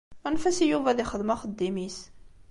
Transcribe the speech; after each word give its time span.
Anef-as 0.27 0.57
i 0.63 0.65
Yuba 0.67 0.87
ad 0.91 0.99
ixdem 1.03 1.33
axeddim-is. 1.33 1.97